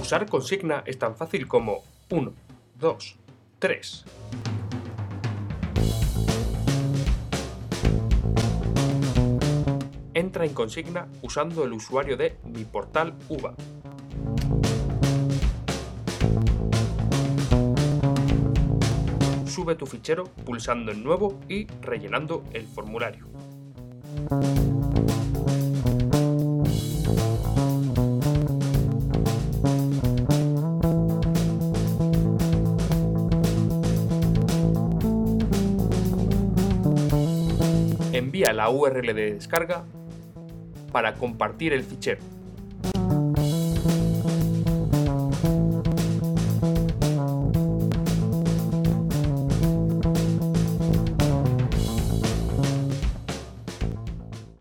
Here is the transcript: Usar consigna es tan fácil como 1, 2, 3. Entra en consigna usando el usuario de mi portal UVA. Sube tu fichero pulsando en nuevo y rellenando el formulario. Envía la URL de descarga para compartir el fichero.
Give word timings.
Usar 0.00 0.26
consigna 0.26 0.82
es 0.86 0.98
tan 0.98 1.14
fácil 1.14 1.46
como 1.46 1.84
1, 2.08 2.32
2, 2.80 3.16
3. 3.58 4.04
Entra 10.14 10.46
en 10.46 10.54
consigna 10.54 11.06
usando 11.20 11.64
el 11.64 11.74
usuario 11.74 12.16
de 12.16 12.38
mi 12.44 12.64
portal 12.64 13.14
UVA. 13.28 13.54
Sube 19.44 19.74
tu 19.74 19.84
fichero 19.84 20.24
pulsando 20.46 20.92
en 20.92 21.04
nuevo 21.04 21.38
y 21.46 21.66
rellenando 21.82 22.42
el 22.54 22.66
formulario. 22.66 23.26
Envía 38.12 38.52
la 38.52 38.70
URL 38.70 39.14
de 39.14 39.34
descarga 39.34 39.84
para 40.92 41.14
compartir 41.14 41.72
el 41.72 41.84
fichero. 41.84 42.20